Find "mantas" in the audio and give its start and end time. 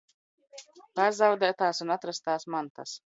2.57-2.95